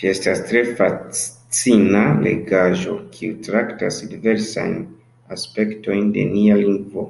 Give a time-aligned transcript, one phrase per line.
[0.00, 4.76] Ĝi estas tre fascina legaĵo, kiu traktas diversajn
[5.38, 7.06] aspektojn de nia lingvo.